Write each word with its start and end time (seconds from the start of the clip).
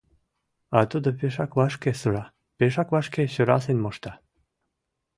А 0.77 0.79
тудо 0.91 1.09
пешак 1.19 1.51
вашке 1.59 1.91
сыра, 1.99 2.25
пешак 2.57 2.87
вашке 2.93 3.23
сӧрасен 3.33 3.77
мошта. 3.83 4.13